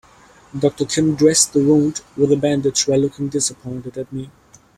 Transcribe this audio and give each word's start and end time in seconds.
Doctor 0.59 0.85
Kim 0.85 1.13
dressed 1.13 1.53
the 1.53 1.63
wound 1.63 2.01
with 2.17 2.31
a 2.31 2.35
bandage 2.35 2.87
while 2.87 3.01
looking 3.01 3.29
disappointed 3.29 3.99
at 3.99 4.11
me. 4.11 4.31